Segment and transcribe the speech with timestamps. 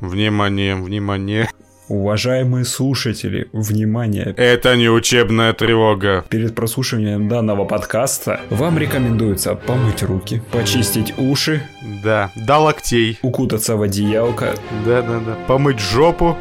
[0.00, 1.48] Внимание, внимание.
[1.88, 4.34] Уважаемые слушатели, внимание!
[4.36, 6.22] Это не учебная тревога.
[6.28, 11.62] Перед прослушиванием данного подкаста вам рекомендуется помыть руки, почистить уши,
[12.04, 13.18] Да, до локтей.
[13.22, 15.36] укутаться в одеялко, Да-да-да.
[15.46, 16.36] Помыть жопу.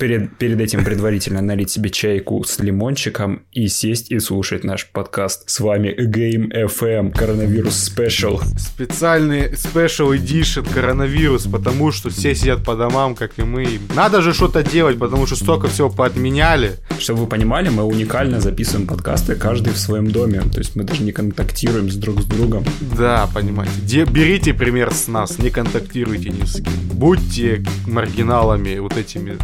[0.00, 5.48] Перед, перед этим предварительно налить себе чайку с лимончиком и сесть и слушать наш подкаст.
[5.48, 8.40] С вами Game FM Коронавирус Special.
[8.58, 13.78] Специальный special edition коронавирус, потому что все сидят по домам, как и мы.
[13.94, 16.78] Надо же что-то делать, потому что столько всего поотменяли.
[16.98, 20.40] Чтобы вы понимали, мы уникально записываем подкасты, каждый в своем доме.
[20.40, 22.64] То есть мы даже не контактируем с друг с другом.
[22.96, 23.74] Да, понимаете.
[23.82, 26.72] Де- берите пример с нас, не контактируйте ни с кем.
[26.94, 29.36] Будьте маргиналами вот этими.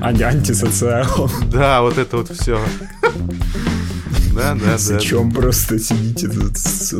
[0.00, 1.30] Анти антисоциал.
[1.50, 2.58] Да, вот это вот все.
[4.34, 4.78] Да, да, да.
[4.78, 6.28] Зачем просто сидите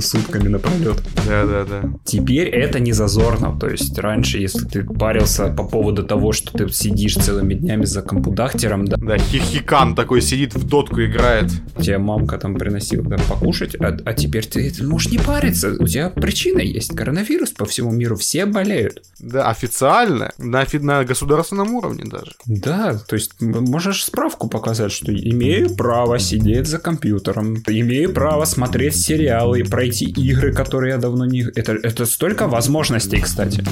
[0.01, 1.03] сутками напролет?
[1.27, 1.83] Да, да, да.
[2.05, 3.59] Теперь это не зазорно.
[3.59, 8.03] То есть раньше, если ты парился по поводу того, что ты сидишь целыми днями за
[8.03, 11.51] компудахтером, да, Да, хихикан такой сидит в дотку играет.
[11.79, 15.77] тебе мамка там приносила да, покушать, а, а теперь ты можешь не париться.
[15.79, 16.95] У тебя причина есть.
[16.97, 19.03] Коронавирус по всему миру, все болеют.
[19.19, 22.33] Да, официально, на, на государственном уровне даже.
[22.47, 28.97] Да, то есть можешь справку показать, что имею право сидеть за компьютером, имею право смотреть
[28.97, 31.43] сериалы пройти игры, которые я давно не...
[31.55, 33.65] Это, это столько возможностей, кстати.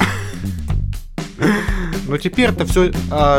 [2.08, 2.90] Но теперь-то все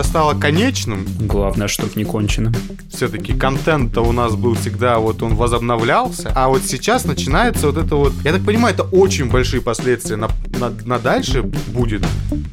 [0.03, 1.05] стало конечным.
[1.19, 2.53] Главное, чтоб не кончено.
[2.89, 6.31] Все-таки контент-то у нас был всегда, вот он возобновлялся.
[6.35, 8.13] А вот сейчас начинается вот это вот...
[8.23, 12.05] Я так понимаю, это очень большие последствия на, на, на дальше будет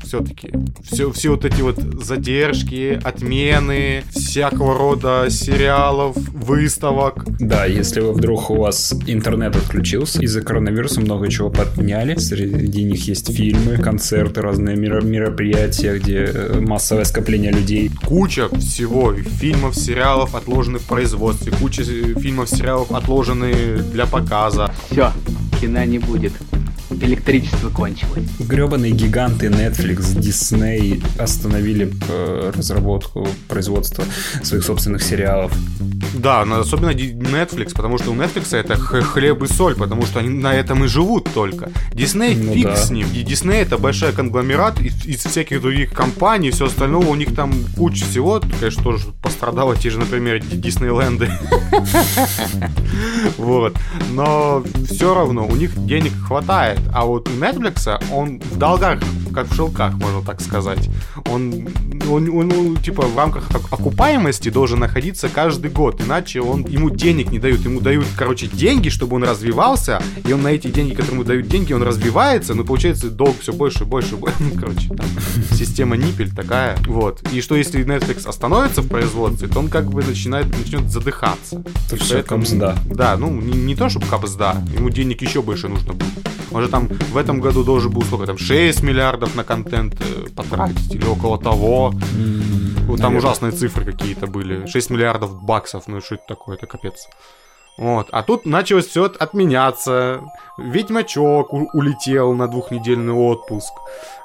[0.04, 0.52] все-таки.
[0.82, 7.24] Все, все вот эти вот задержки, отмены, всякого рода сериалов, выставок.
[7.40, 12.16] Да, если вы вдруг у вас интернет отключился, из-за коронавируса много чего подняли.
[12.16, 17.90] Среди них есть фильмы, концерты, разные меро- мероприятия, где э, массовое скопление людей.
[18.04, 24.72] Куча всего, фильмов, сериалов отложены в производстве, куча э, фильмов, сериалов отложены для показа.
[24.88, 25.12] Все,
[25.60, 26.32] кино не будет.
[26.90, 28.24] Электричество кончилось.
[28.38, 34.04] Гребаные гиганты Netflix, Disney остановили э, разработку, производство
[34.44, 35.52] своих собственных сериалов.
[36.14, 40.28] Да, но особенно Netflix, потому что у Netflix это хлеб и соль, потому что они
[40.28, 41.70] на этом и живут только.
[41.92, 42.76] Дисней Ну фиг да.
[42.76, 43.08] с ним.
[43.12, 47.52] И Дисней это большой конгломерат из, из всяких других компаний, все остальное, у них там
[47.76, 51.30] куча всего, конечно, тоже пострадало те же, например, Ди- Диснейленды.
[53.38, 53.76] Вот.
[54.12, 56.80] Но все равно у них денег хватает.
[56.92, 59.00] А вот у Netflix он в долгах,
[59.34, 60.88] как в шелках, можно так сказать.
[61.30, 61.68] Он,
[62.10, 66.90] он, он, ну, типа в рамках ок- окупаемости должен находиться каждый год, иначе он ему
[66.90, 67.60] денег не дают.
[67.60, 71.48] Ему дают, короче, деньги, чтобы он развивался, и он на эти деньги, которые ему дают
[71.48, 74.36] деньги, он развивается, но получается долг все больше и больше больше.
[74.58, 75.06] Короче, там
[75.52, 76.76] система ниппель такая.
[76.86, 77.22] Вот.
[77.32, 81.62] И что если Netflix остановится в производстве, то он как бы начинает, начнет задыхаться.
[81.90, 82.76] То И всё, поэтому- кабзда.
[82.86, 86.12] Да, ну не, не то, чтобы кабзда, ему денег еще больше нужно будет.
[86.50, 90.94] Может там в этом году должен был сколько там 6 миллиардов на контент э, потратить
[90.94, 91.92] или около того.
[91.92, 93.18] Ну, там наверное.
[93.18, 94.66] ужасные цифры какие-то были.
[94.66, 97.08] 6 миллиардов баксов, ну что это такое, это капец.
[97.78, 98.08] Вот.
[98.10, 100.22] А тут началось все отменяться.
[100.56, 103.72] Ведьмачок улетел на двухнедельный отпуск.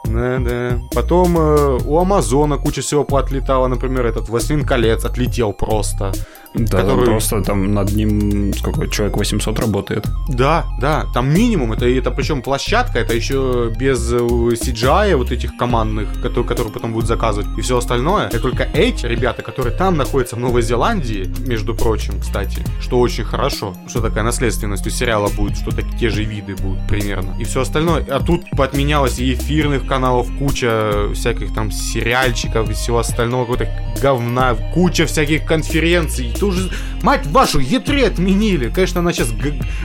[0.06, 0.79] Да, да.
[0.94, 3.67] Потом э, у Амазона куча всего поотлетала.
[3.67, 6.12] Например, этот Властелин колец отлетел просто.
[6.53, 10.06] Да, Который- просто там над ним сколько, человек 800 работает.
[10.28, 15.56] Да, да, там минимум, это, это причем площадка, это еще без э, CGI вот этих
[15.56, 18.28] командных, которые, которые потом будут заказывать, и все остальное.
[18.28, 23.23] Это только эти ребята, которые там находятся в Новой Зеландии, между прочим, кстати, что очень
[23.23, 27.45] хорошо, что такая наследственность у сериала будет, что так, те же виды будут примерно, и
[27.45, 28.06] все остальное.
[28.09, 33.68] А тут подменялось и эфирных каналов, куча всяких там сериальчиков и всего остального, какого-то
[34.02, 36.31] говна, куча всяких конференций.
[36.34, 36.72] Ты уже,
[37.03, 38.69] мать вашу, Е3 отменили.
[38.69, 39.34] Конечно, она сейчас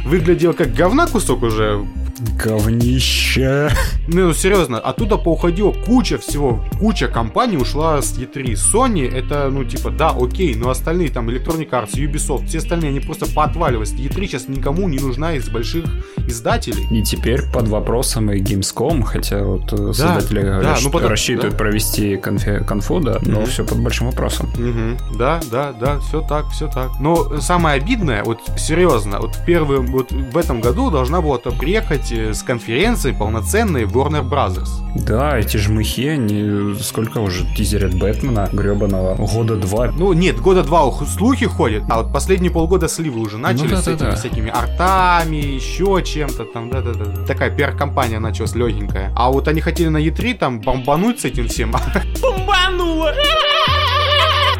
[0.05, 1.85] выглядела как говна кусок уже.
[2.21, 3.71] Говнище.
[4.09, 8.53] Ну, серьезно, оттуда поуходило куча всего, куча компаний ушла с E3.
[8.55, 13.01] Sony, это, ну, типа, да, окей, но остальные, там, Electronic Arts, Ubisoft, все остальные, они
[13.01, 13.93] просто поотваливались.
[13.93, 15.85] E3 сейчас никому не нужна из больших
[16.27, 16.87] издателей.
[16.91, 21.53] И теперь под вопросом и Gamescom, хотя вот э, создатели да, говорят, ну потом- рассчитывают
[21.55, 21.59] да.
[21.59, 23.47] провести конфе- конфу, да, но Мгм.
[23.47, 24.49] все под большим вопросом.
[24.57, 24.97] Мгм.
[25.19, 26.91] Да, да, да, все так, все так.
[27.01, 32.06] Но самое обидное, вот серьезно, вот в первый, вот в этом году должна была приехать
[32.07, 34.69] выходить э, с конференции полноценной Warner Brothers.
[34.95, 39.91] Да, эти жмыхи, они сколько уже тизерят Бэтмена гребаного года два.
[39.93, 43.83] Ну, нет, года два слухи ходят, а вот последние полгода сливы уже начали ну, да,
[43.83, 44.17] с этими да.
[44.17, 47.25] всякими артами, еще чем-то там, да-да-да.
[47.27, 49.13] Такая пиар-компания началась легенькая.
[49.17, 51.75] А вот они хотели на E3 там бомбануть с этим всем.
[52.23, 53.13] Бомбануло!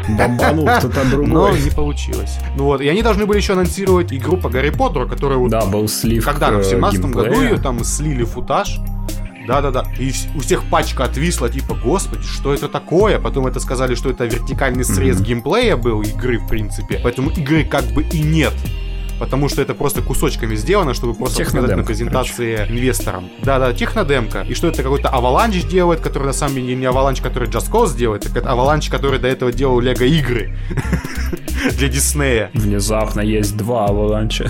[0.09, 1.27] Бомбанул кто-то другой.
[1.27, 2.37] Но не получилось.
[2.55, 5.49] Ну вот, и они должны были еще анонсировать игру по Гарри Поттеру, которая вот...
[5.49, 8.79] Да, был слив Когда, в 17 году ее там слили футаж.
[9.47, 9.85] Да-да-да.
[9.97, 13.17] И у всех пачка отвисла, типа, господи, что это такое?
[13.17, 15.23] Потом это сказали, что это вертикальный срез mm-hmm.
[15.23, 16.99] геймплея был игры, в принципе.
[17.01, 18.53] Поэтому игры как бы и нет
[19.19, 22.73] потому что это просто кусочками сделано, чтобы просто показать на презентации короче.
[22.73, 23.29] инвесторам.
[23.43, 24.41] Да-да, технодемка.
[24.47, 27.97] И что это какой-то Avalanche делает, который на самом деле не Avalanche, который Just Cause
[27.97, 30.55] делает, так это Avalanche, который до этого делал Лего игры
[31.77, 32.51] для Диснея.
[32.53, 34.49] Внезапно есть два Avalanche.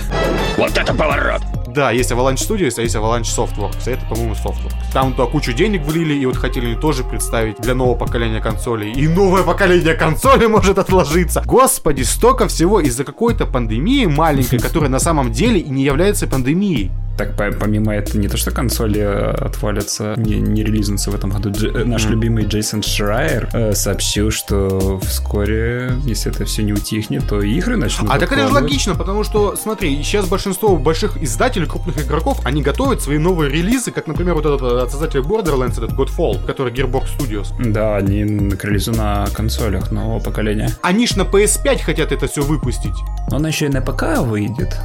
[0.58, 1.42] Вот это поворот!
[1.78, 3.84] Да, есть Avalanche Studios, а есть Avalanche Softworks.
[3.86, 4.74] А это, по-моему, Softworks.
[4.94, 8.94] Там туда кучу денег влили, и вот хотели тоже представить для нового поколения консолей.
[8.94, 11.44] И новое поколение консолей может отложиться.
[11.46, 16.90] Господи, столько всего из-за какой-то пандемии маленькой, которая на самом деле и не является пандемией.
[17.18, 21.50] Так, помимо этого, не то, что консоли э, отвалятся, не, не релизнутся в этом году,
[21.50, 21.86] Дж, mm.
[21.86, 27.76] наш любимый Джейсон Шрайер э, сообщил, что вскоре, если это все не утихнет, то игры
[27.76, 32.40] начнут А так это же логично, потому что, смотри, сейчас большинство больших издателей, крупных игроков,
[32.44, 36.72] они готовят свои новые релизы, как, например, вот этот от создателя Borderlands, этот Godfall, который
[36.72, 37.48] Gearbox Studios.
[37.60, 40.70] Да, они к релизу на консолях нового поколения.
[40.84, 42.96] Они ж на PS5 хотят это все выпустить.
[43.32, 44.78] Он еще и на ПК выйдет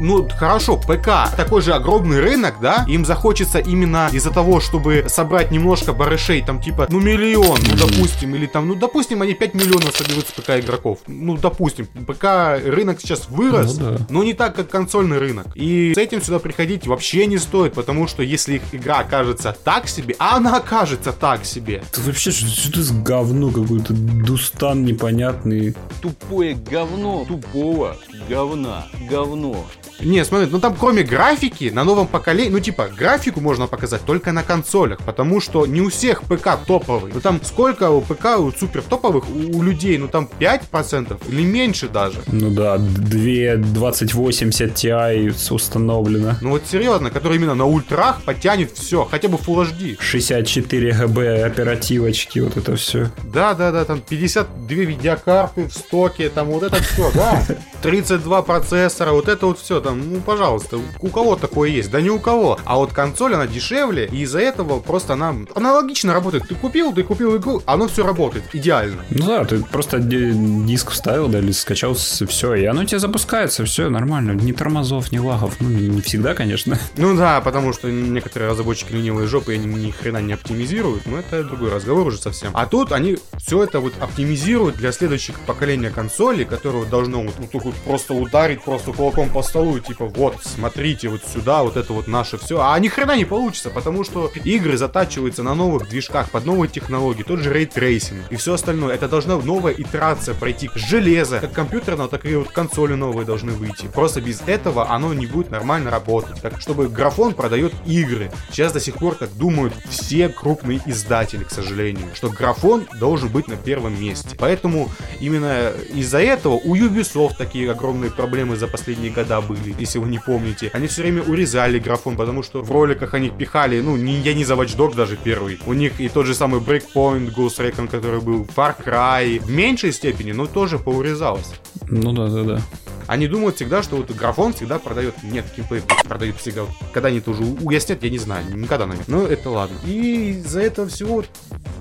[0.00, 5.50] ну, хорошо, ПК такой же огромный рынок, да, им захочется именно из-за того, чтобы собрать
[5.50, 9.96] немножко барышей, там, типа, ну, миллион, ну, допустим, или там, ну, допустим, они 5 миллионов
[9.96, 10.98] соберут с ПК игроков.
[11.06, 14.06] Ну, допустим, ПК рынок сейчас вырос, ну, да.
[14.08, 15.46] но не так, как консольный рынок.
[15.54, 19.88] И с этим сюда приходить вообще не стоит, потому что если их игра окажется так
[19.88, 21.82] себе, а она окажется так себе.
[21.90, 25.74] Это вообще что-то с говно какой-то, дустан непонятный.
[26.00, 27.96] Тупое говно тупого
[28.28, 29.64] говна, говно.
[30.00, 34.32] Не, смотри, ну там кроме графики, на новом поколении, ну типа, графику можно показать только
[34.32, 37.12] на консолях, потому что не у всех ПК топовый.
[37.12, 41.42] Ну там сколько у ПК, у супер топовых, у, у людей, ну там 5% или
[41.42, 42.18] меньше даже.
[42.28, 46.36] Ну да, 2 2080 Ti установлено.
[46.40, 49.96] Ну вот серьезно, который именно на ультрах потянет все, хотя бы Full HD.
[50.00, 53.10] 64 ГБ оперативочки, вот это все.
[53.24, 57.42] Да, да, да, там 52 видеокарты в стоке, там вот это все, да.
[57.82, 61.90] 32 процессора, вот это вот все, там, ну, пожалуйста, у кого такое есть?
[61.90, 62.58] Да не у кого.
[62.66, 66.46] А вот консоль, она дешевле, и из-за этого просто она аналогично работает.
[66.46, 69.02] Ты купил, ты купил игру, оно все работает идеально.
[69.08, 73.88] Ну да, ты просто диск вставил, да, или скачал, все, и оно тебе запускается, все
[73.88, 74.32] нормально.
[74.32, 75.56] Ни тормозов, ни лагов.
[75.60, 76.78] Ну, не всегда, конечно.
[76.98, 81.42] Ну да, потому что некоторые разработчики ленивые жопы они ни хрена не оптимизируют, но это
[81.44, 82.50] другой разговор уже совсем.
[82.52, 87.74] А тут они все это вот оптимизируют для следующих поколения консолей, которые должно вот, вот
[87.86, 92.38] просто ударить просто кулаком по столу типа, вот, смотрите вот сюда, вот это вот наше
[92.38, 92.60] все.
[92.60, 97.22] А ни хрена не получится, потому что игры затачиваются на новых движках, под новые технологии,
[97.22, 98.94] тот же ray tracing и все остальное.
[98.94, 100.70] Это должна новая итерация пройти.
[100.74, 103.86] Железо, как компьютерное, так и вот консоли новые должны выйти.
[103.86, 106.40] Просто без этого оно не будет нормально работать.
[106.40, 108.30] Так, чтобы графон продает игры.
[108.50, 113.48] Сейчас до сих пор так думают все крупные издатели, к сожалению, что графон должен быть
[113.48, 114.36] на первом месте.
[114.38, 114.90] Поэтому
[115.20, 120.18] именно из-за этого у Ubisoft такие огромные проблемы за последние года были если вы не
[120.18, 120.70] помните.
[120.72, 124.44] Они все время урезали графон, потому что в роликах они пихали, ну, не, я не
[124.44, 125.58] за Watch Dogs даже первый.
[125.66, 129.92] У них и тот же самый Breakpoint, Ghost Recon, который был, Far Cry, в меньшей
[129.92, 131.52] степени, но тоже поурезалось.
[131.88, 132.62] Ну да, да, да.
[133.08, 135.14] Они думают всегда, что вот графон всегда продает.
[135.22, 136.66] Нет, геймплей продают всегда.
[136.92, 138.44] Когда они тоже уяснят, я не знаю.
[138.54, 139.20] Никогда, наверное.
[139.20, 139.74] Но это ладно.
[139.86, 141.24] И из-за этого всего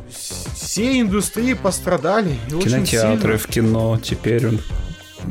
[0.10, 2.38] все индустрии пострадали.
[2.48, 4.60] Кинотеатры в кино теперь он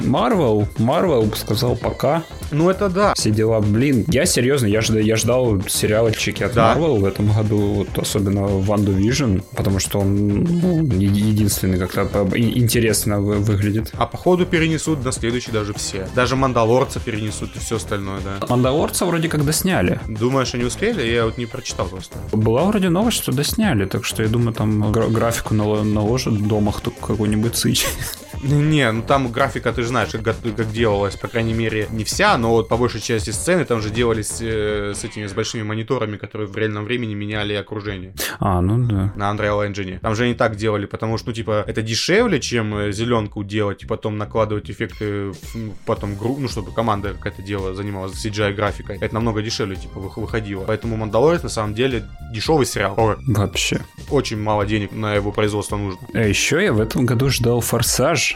[0.05, 2.23] Марвел, Марвел сказал пока.
[2.51, 3.15] Ну это да.
[3.15, 6.75] Все дела, блин, я серьезно, я, ждал, я ждал сериалчики от да.
[6.75, 13.21] Marvel в этом году, вот особенно Ванду Vision, потому что он ну, единственный как-то интересно
[13.21, 13.93] выглядит.
[13.95, 16.09] А походу перенесут на следующий даже все.
[16.15, 18.47] Даже Мандалорца перенесут и все остальное, да.
[18.49, 20.01] Мандалорца вроде как досняли.
[20.07, 21.07] Думаешь, они успели?
[21.07, 22.19] Я вот не прочитал просто.
[22.33, 27.57] Была вроде новость, что досняли, так что я думаю, там графику наложат дома кто какой-нибудь
[27.57, 27.87] сыч.
[28.47, 32.37] Не, ну там графика, ты же знаешь, как, как делалась, по крайней мере, не вся,
[32.39, 36.17] но вот по большей части сцены там же делались э, с этими, с большими мониторами,
[36.17, 39.13] которые в реальном времени меняли окружение А, ну да.
[39.17, 39.99] на Unreal Engine.
[40.01, 43.83] Там же они так делали, потому что, ну, типа, это дешевле, чем э, зеленку делать
[43.83, 48.99] и потом накладывать эффекты, ну, потом, гру- ну, чтобы команда какая-то дело занималась CGI-графикой.
[49.01, 50.65] Это намного дешевле, типа, вых- выходило.
[50.65, 52.95] Поэтому Мандалорец, на самом деле, дешевый сериал.
[52.97, 53.81] Ой, Вообще.
[54.11, 56.01] Очень мало денег на его производство нужно.
[56.15, 58.36] А еще я в этом году ждал «Форсаж».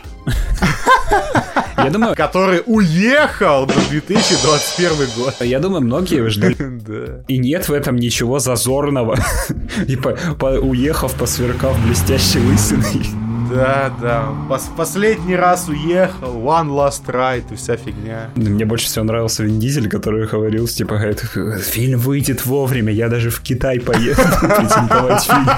[1.82, 5.34] Я думаю, Который уехал на 2021 год.
[5.40, 6.56] я думаю, многие ждали.
[6.86, 7.24] Да.
[7.28, 9.16] И нет в этом ничего зазорного.
[9.88, 13.06] И по- по- уехав, посверкав блестящей лысиной.
[13.50, 14.28] Да, да.
[14.48, 16.34] Пос- последний раз уехал.
[16.36, 18.28] One last ride и вся фигня.
[18.36, 21.20] Мне больше всего нравился Вин Дизель, который говорил, типа, говорит,
[21.64, 25.48] фильм выйдет вовремя, я даже в Китай поеду презентовать фильм.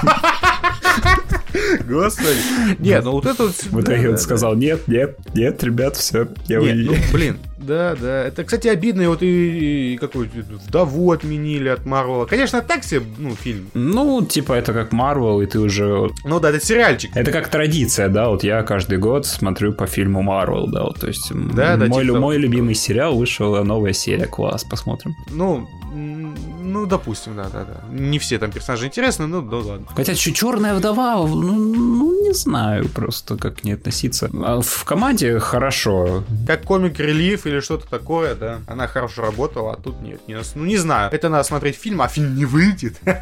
[1.87, 2.37] Господи.
[2.79, 3.55] Нет, ну вот это вот...
[3.55, 8.23] В итоге он сказал, нет, нет, нет, ребят, все, я Нет, ну, блин, да, да.
[8.25, 12.25] Это, кстати, обидно, и вот и, и какой вдову отменили от Марвела.
[12.25, 13.69] Конечно, так себе, ну, фильм.
[13.73, 16.09] Ну, типа, это как Марвел, и ты уже...
[16.23, 17.15] Ну да, это сериальчик.
[17.15, 21.07] Это как традиция, да, вот я каждый год смотрю по фильму Марвел, да, вот, то
[21.07, 22.19] есть Да, да, мой, типа того.
[22.19, 25.15] мой любимый сериал вышел, новая серия, класс, посмотрим.
[25.31, 27.83] Ну, ну, допустим, да, да, да.
[27.91, 29.85] Не все там персонажи интересны, ну, да ладно.
[29.95, 34.29] Хотя чуть черная вдова, ну, ну, не знаю просто, как к ней относиться.
[34.33, 36.23] А В команде хорошо.
[36.47, 38.59] Как комик-релиф или что-то такое, да.
[38.67, 40.19] Она хорошо работала, а тут нет.
[40.27, 41.11] Не, ну, не знаю.
[41.11, 42.99] Это надо смотреть фильм, а фильм не выйдет.
[43.03, 43.21] Больше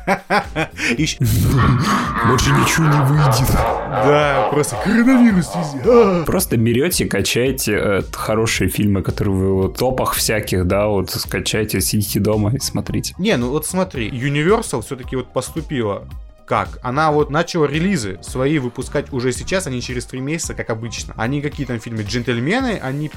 [2.51, 3.51] ничего не выйдет.
[3.91, 5.81] Да, просто коронавирус везде.
[5.85, 6.23] А.
[6.25, 12.19] Просто берете, качаете э, хорошие фильмы, которые вы в топах всяких, да, вот скачайте, сидите
[12.19, 13.13] дома и смотрите.
[13.17, 16.07] Не, ну вот смотри, Universal все-таки вот поступила
[16.51, 16.79] как?
[16.81, 21.13] Она вот начала релизы свои выпускать уже сейчас, а не через три месяца, как обычно.
[21.15, 22.03] Они какие там фильмы?
[22.03, 23.09] Джентльмены, они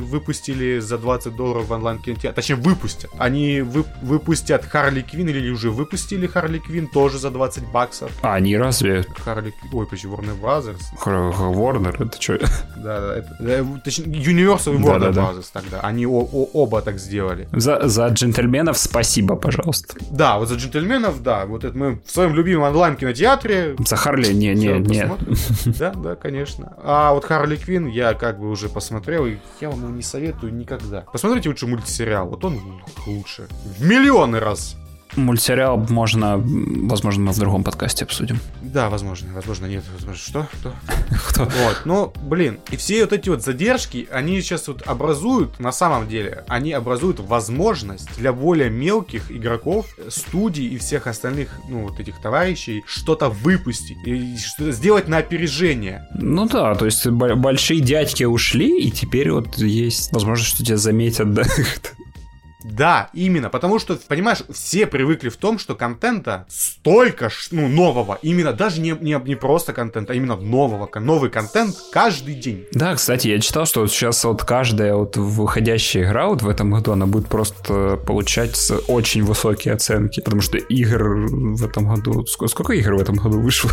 [0.00, 2.32] выпустили за 20 долларов в онлайн кинотеатре.
[2.32, 3.08] Точнее, выпустят.
[3.18, 8.10] Они вы- выпустят Харли Квин или уже выпустили Харли Квин тоже за 20 баксов.
[8.20, 9.04] А, они разве...
[9.24, 9.70] Харли Квин...
[9.74, 10.80] Ой, почти Warner Brothers.
[11.04, 12.38] Warner, это что?
[12.82, 15.22] Да, да, это, да, точнее, Universal и Да, Warner да, да.
[15.22, 15.80] Brothers тогда.
[15.82, 17.48] Они о- о- оба так сделали.
[17.52, 19.94] За, за джентльменов спасибо, пожалуйста.
[20.10, 21.46] Да, вот за джентльменов, да.
[21.46, 25.10] Вот это мы в своем любимом онлайн-кинотеатре За Харли, не, не, не.
[25.78, 26.74] Да, да, конечно.
[26.82, 30.54] А вот Харли Квин я как бы уже посмотрел, и я вам его не советую
[30.54, 31.02] никогда.
[31.12, 33.48] Посмотрите лучше мультсериал, вот он лучше.
[33.78, 34.76] В миллионы раз.
[35.16, 38.38] Мультсериал можно, возможно, мы в другом подкасте обсудим.
[38.62, 40.48] Да, возможно, возможно, нет, возможно, что?
[40.60, 40.72] Кто?
[41.28, 41.44] Кто?
[41.44, 46.08] Вот, ну, блин, и все вот эти вот задержки, они сейчас вот образуют, на самом
[46.08, 52.20] деле, они образуют возможность для более мелких игроков, студий и всех остальных, ну, вот этих
[52.20, 56.06] товарищей, что-то выпустить, и что-то сделать на опережение.
[56.14, 60.78] Ну да, то есть бо- большие дядьки ушли, и теперь вот есть возможность, что тебя
[60.78, 61.42] заметят, да.
[62.64, 68.18] Да, именно, потому что, понимаешь, все привыкли в том, что контента столько, ж, ну, нового,
[68.22, 72.66] именно даже не, не, не просто контента, а именно нового, новый контент каждый день.
[72.72, 76.70] Да, кстати, я читал, что вот сейчас вот каждая вот выходящая игра вот в этом
[76.70, 78.56] году, она будет просто получать
[78.88, 82.22] очень высокие оценки, потому что игр в этом году...
[82.24, 83.70] ск- Сколько игр в этом году вышло?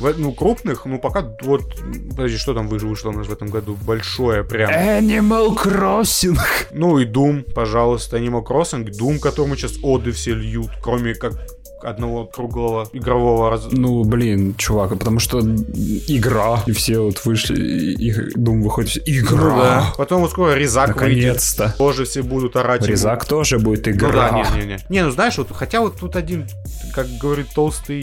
[0.00, 1.62] В- ну, крупных, ну, пока вот,
[2.10, 3.76] подожди, что там вышло, вышло у нас в этом году?
[3.82, 4.70] Большое прям.
[4.70, 6.38] Animal Crossing.
[6.72, 11.34] Ну и Doom, пожалуйста, Animal Crossing, Doom, которому сейчас оды все льют, кроме как
[11.82, 13.66] одного круглого игрового раз...
[13.70, 19.00] Ну, блин, чувак, потому что игра, и все вот вышли, и, и Doom выходит, все,
[19.04, 19.36] игра.
[19.36, 19.92] Ну да.
[19.98, 21.16] Потом вот скоро Резак выйдет.
[21.24, 21.74] Наконец-то.
[21.76, 22.80] Тоже все будут орать.
[22.82, 22.90] ему.
[22.90, 24.30] Резак тоже будет Ну игра.
[24.30, 24.78] да, не-не-не.
[24.88, 26.46] Не, ну знаешь, вот хотя вот тут один,
[26.94, 28.00] как говорит толстый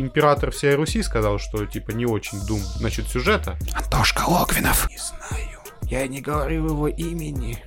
[0.00, 3.58] император всей Руси, сказал, что типа не очень дум насчет сюжета.
[3.72, 4.88] Антошка Логвинов.
[4.88, 5.58] Не знаю.
[5.90, 7.58] Я не говорю его имени.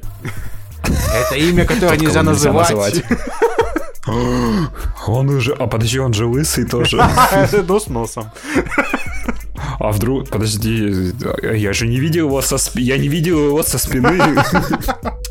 [1.13, 3.03] Это имя, которое нельзя называть.
[5.07, 5.53] Он уже...
[5.53, 6.97] А подожди, он же лысый тоже.
[7.67, 8.31] Но с носом.
[9.79, 10.29] А вдруг...
[10.29, 11.13] Подожди,
[11.53, 12.85] я же не видел его со спины.
[12.85, 14.17] Я не видел его со спины.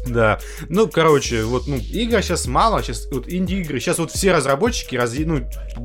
[0.06, 0.38] Да.
[0.68, 5.14] Ну, короче, вот, ну, игр сейчас мало, сейчас вот инди-игры, сейчас вот все разработчики, раз,
[5.18, 5.42] ну,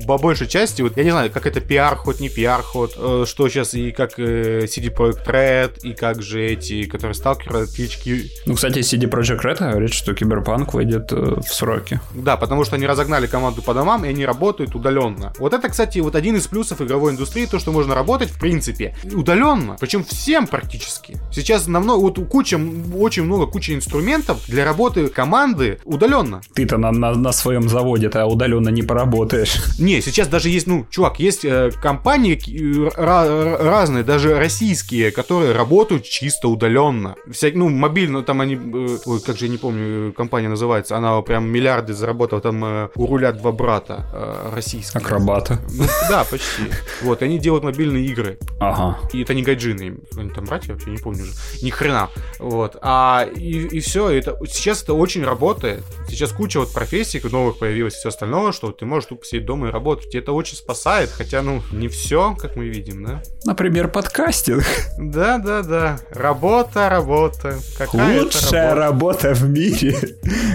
[0.08, 3.74] по большей части, вот, я не знаю, как это пиар-ход, не пиар-ход, э, что сейчас,
[3.74, 8.80] и как э, CD Projekt Red, и как же эти, которые сталкеры, клички, Ну, кстати,
[8.80, 12.00] CD Projekt Red говорит, что Киберпанк выйдет э, в сроки.
[12.14, 15.34] да, потому что они разогнали команду по домам, и они работают удаленно.
[15.40, 18.96] Вот это, кстати, вот один из плюсов игровой индустрии, то, что можно работать, в принципе,
[19.14, 21.18] удаленно, причем всем практически.
[21.32, 22.60] Сейчас намного, вот куча,
[22.96, 26.42] очень много, куча инструментов, инструментов для работы команды удаленно.
[26.54, 29.62] Ты-то на, на, на своем заводе-то удаленно не поработаешь.
[29.80, 35.54] Не, сейчас даже есть, ну, чувак, есть э, компании э, ра- разные, даже российские, которые
[35.54, 37.16] работают чисто удаленно.
[37.32, 40.98] Вся, ну, мобильно, там они, э, ой, как же я не помню, э, компания называется,
[40.98, 45.02] она прям миллиарды заработала, там э, у руля два брата э, российские.
[45.02, 45.60] Акробата.
[45.72, 46.64] Ну, да, почти.
[47.02, 48.38] Вот, они делают мобильные игры.
[48.60, 49.00] Ага.
[49.14, 51.32] И это не гайджины, они там братья вообще, не помню уже.
[51.62, 52.10] Ни хрена.
[52.40, 52.76] Вот.
[52.82, 55.84] А и, и все, это сейчас это очень работает.
[56.08, 59.68] Сейчас куча вот профессий новых появилось и все остальное, что ты можешь тупо сидеть дома
[59.68, 60.14] и работать.
[60.14, 63.22] И это очень спасает, хотя, ну, не все, как мы видим, да?
[63.46, 64.64] Например, подкастинг.
[64.98, 66.00] Да, да, да.
[66.12, 67.58] Работа, работа.
[67.78, 69.98] Какая Лучшая работа в мире.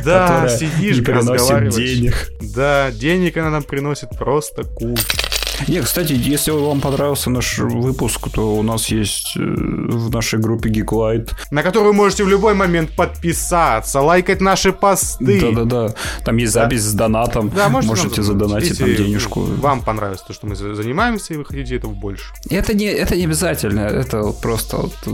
[0.05, 1.75] Да, сидишь, не приносит разговариваешь.
[1.75, 2.31] денег.
[2.55, 5.03] Да, денег она нам приносит просто кучу.
[5.69, 10.69] Не, кстати, если вам понравился наш выпуск, то у нас есть э, в нашей группе
[10.71, 11.31] Geek Light.
[11.51, 15.41] На которую вы можете в любой момент подписаться, лайкать наши посты.
[15.41, 15.95] Да-да-да.
[16.25, 16.65] Там есть Да.
[16.65, 17.51] запись с донатом.
[17.51, 19.41] Да, можете, можете задонатить если денежку.
[19.43, 22.25] Вам понравилось то, что мы за- занимаемся, и вы хотите этого больше.
[22.51, 25.11] Это не, это не обязательно, это просто вот, э,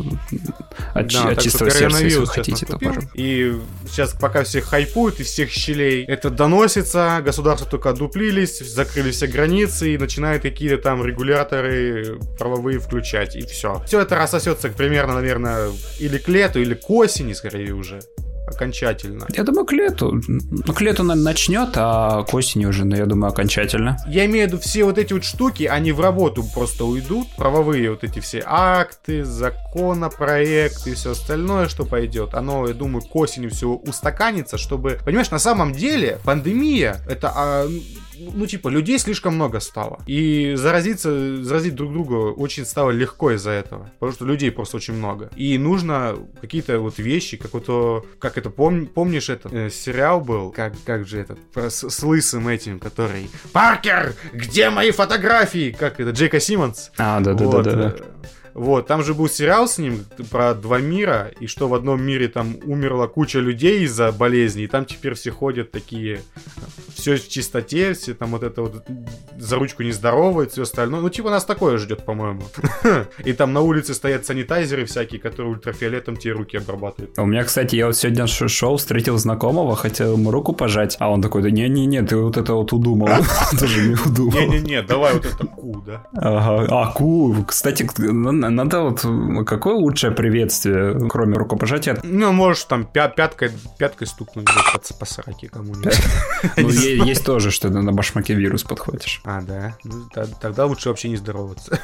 [0.95, 3.11] от, Да, от чистого сердца, если вы хотите, то наступил, пожалуйста.
[3.15, 3.57] И
[3.89, 9.95] сейчас пока всех хайпуют из всех щелей, это доносится, государства только одуплились, закрыли все границы
[9.95, 13.83] и начинают какие-то там регуляторы правовые включать, и все.
[13.87, 18.01] Все это рассосется примерно, наверное, или к лету, или к осени, скорее уже.
[18.47, 19.27] Окончательно.
[19.35, 20.21] Я думаю, к лету.
[20.27, 23.97] Ну, к лету наверное, начнет, а к осени уже, ну, я думаю, окончательно.
[24.09, 27.91] Я имею в виду, все вот эти вот штуки, они в работу просто уйдут, правовые
[27.91, 33.47] вот эти все акты, законопроекты и все остальное, что пойдет, оно, я думаю, к осени
[33.47, 37.69] все устаканится, чтобы, понимаешь, на самом деле пандемия, это, а,
[38.35, 40.01] ну, типа, людей слишком много стало.
[40.07, 43.91] И заразиться, заразить друг друга очень стало легко из-за этого.
[43.99, 45.31] Потому что людей просто очень много.
[45.37, 50.21] И нужно какие-то вот вещи, как вот, о, как это, пом- помнишь, это э, сериал
[50.21, 55.75] был, как, как же этот, про- с, с лысым этим, который Паркер, где мои фотографии?
[55.79, 56.91] Как это, Джейка Симмонс?
[56.99, 57.45] А, да-да-да.
[57.47, 57.95] Вот, да, да.
[57.99, 58.03] э,
[58.55, 62.29] Вот, там же был сериал с ним про два мира, и что в одном мире
[62.29, 66.21] там умерла куча людей из-за болезни, и там теперь все ходят такие,
[67.03, 68.85] все в чистоте, все там вот это вот
[69.37, 71.01] за ручку не здоровают, все остальное.
[71.01, 72.43] Ну, типа нас такое ждет, по-моему.
[73.25, 77.19] И там на улице стоят санитайзеры всякие, которые ультрафиолетом тебе руки обрабатывают.
[77.19, 81.21] У меня, кстати, я вот сегодня шел, встретил знакомого, хотел ему руку пожать, а он
[81.21, 83.09] такой, да не-не-не, ты вот это вот удумал.
[83.59, 84.39] Тоже не удумал.
[84.39, 86.05] Не-не-не, давай вот это ку, да?
[86.13, 86.67] Ага.
[86.71, 87.35] А, ку.
[87.49, 89.05] Кстати, надо вот...
[89.45, 91.99] Какое лучшее приветствие, кроме рукопожатия?
[92.05, 95.99] Ну, можешь там пя- пяткой, пяткой стукнуть по, по сраке кому-нибудь.
[96.97, 99.21] Есть тоже, что ты на башмаке вирус подхватишь.
[99.25, 99.77] А, да?
[99.85, 100.05] Ну,
[100.41, 101.79] тогда лучше вообще не здороваться.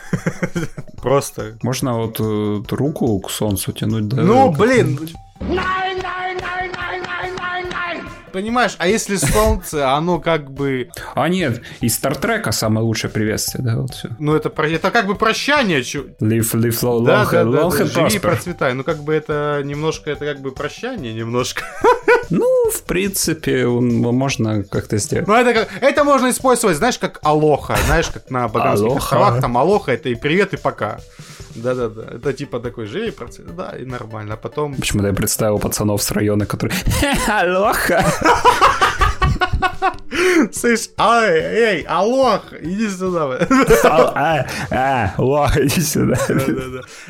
[1.02, 1.58] Просто.
[1.62, 4.22] Можно вот э, руку к солнцу тянуть, да?
[4.22, 4.98] Ну, блин!
[8.32, 10.90] Понимаешь, а если солнце, оно как бы...
[11.14, 14.10] А нет, из Стартрека самое лучшее приветствие, да, вот все.
[14.18, 15.82] Ну, это, про- это как бы прощание.
[15.82, 18.74] чё- Live, live, long, Да, long, да, long да, and да, живи и процветай.
[18.74, 21.62] Ну, как бы это немножко, это как бы прощание немножко.
[22.68, 25.26] Ну, в принципе, можно как-то сделать.
[25.26, 27.76] Ну, это, как- это можно использовать, знаешь, как алоха.
[27.86, 30.98] Знаешь, как на Багамских островах, там алоха, это и привет, и пока.
[31.54, 32.16] Да-да-да.
[32.16, 33.54] Это типа такой, живи, и процветай.
[33.54, 34.34] Да, и нормально.
[34.34, 34.74] А потом...
[34.74, 36.78] Почему-то я представил пацанов с района, которые...
[37.28, 38.04] Алоха!
[40.52, 43.46] Слышь, ай, эй, алох, иди сюда.
[43.84, 46.16] А, а, лоха, иди сюда.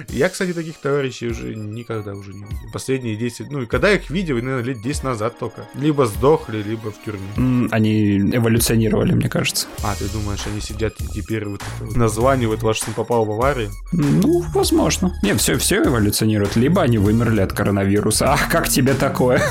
[0.09, 2.57] Я, кстати, таких товарищей уже никогда уже не видел.
[2.73, 3.51] Последние 10...
[3.51, 5.69] Ну, и когда я их видел, наверное, лет 10 назад только.
[5.75, 7.69] Либо сдохли, либо в тюрьме.
[7.71, 9.67] Они эволюционировали, мне кажется.
[9.83, 13.71] А, ты думаешь, они сидят и теперь вот названивают, ваш сын попал в аварию?
[13.93, 15.19] Ну, возможно.
[15.23, 16.57] Не, все, все эволюционирует.
[16.57, 18.33] Либо они вымерли от коронавируса.
[18.33, 19.43] Ах, как тебе такое?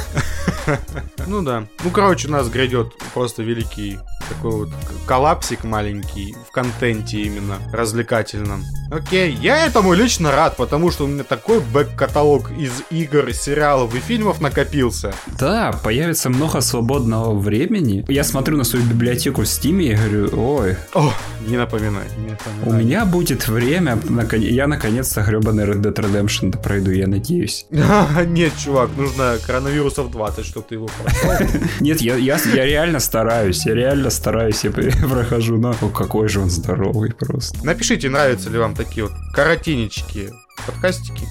[1.27, 1.67] Ну да.
[1.83, 4.69] Ну, короче, у нас грядет просто великий такой вот
[5.05, 8.63] коллапсик маленький в контенте именно развлекательном.
[8.89, 13.99] Окей, я этому лично рад, потому что у меня такой бэк-каталог из игр, сериалов и
[13.99, 15.13] фильмов накопился.
[15.39, 18.05] Да, появится много свободного времени.
[18.07, 21.11] Я смотрю на свою библиотеку в Стиме и говорю, ой, О,
[21.45, 22.63] не напоминай, не напоминай.
[22.65, 23.99] у меня будет время,
[24.31, 27.65] я наконец-то гребаный Red Dead Redemption пройду, я надеюсь.
[28.27, 31.47] Нет, чувак, нужно коронавирусов 20, чтобы ты его прошел.
[31.79, 37.13] Нет, я реально стараюсь, я реально стараюсь, я прохожу, но О, какой же он здоровый
[37.13, 37.65] просто.
[37.65, 40.31] Напишите, нравятся ли вам такие вот коротенечки
[40.65, 41.25] подкастики.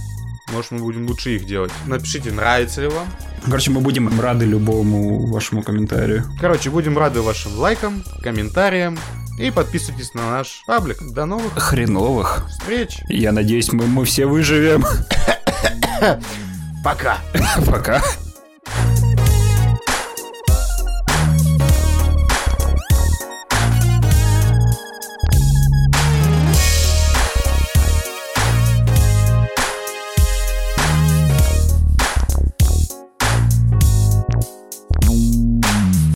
[0.52, 1.72] Может, мы будем лучше их делать.
[1.86, 3.06] Напишите, нравится ли вам.
[3.44, 6.24] Короче, мы будем рады любому вашему комментарию.
[6.40, 8.96] Короче, будем рады вашим лайкам, комментариям.
[9.40, 10.98] И подписывайтесь на наш паблик.
[11.12, 12.46] До новых Хреновых.
[12.48, 12.98] встреч.
[13.08, 14.82] Я надеюсь, мы, мы все выживем.
[16.84, 17.18] Пока.
[17.66, 18.00] Пока.